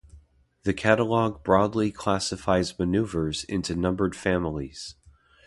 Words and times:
The 0.63 0.73
catalog 0.73 1.43
broadly 1.43 1.91
classifies 1.91 2.79
manoeuvers 2.79 3.43
into 3.43 3.75
numbered 3.75 4.15
families. 4.15 4.95